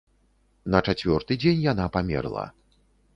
На 0.75 0.79
чацвёрты 0.87 1.37
дзень 1.43 1.61
яна 1.65 1.85
памерла. 1.99 2.47